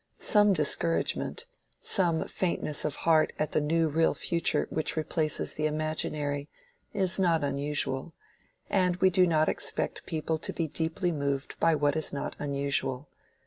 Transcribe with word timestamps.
Some 0.17 0.53
discouragement, 0.53 1.45
some 1.79 2.23
faintness 2.25 2.85
of 2.85 2.95
heart 3.05 3.33
at 3.37 3.51
the 3.51 3.61
new 3.61 3.87
real 3.87 4.15
future 4.15 4.65
which 4.71 4.97
replaces 4.97 5.53
the 5.53 5.67
imaginary, 5.67 6.49
is 6.91 7.19
not 7.19 7.43
unusual, 7.43 8.15
and 8.67 8.95
we 8.95 9.11
do 9.11 9.27
not 9.27 9.47
expect 9.47 10.07
people 10.07 10.39
to 10.39 10.53
be 10.53 10.67
deeply 10.67 11.11
moved 11.11 11.59
by 11.59 11.75
what 11.75 11.95
is 11.95 12.11
not 12.11 12.35
unusual. 12.39 13.09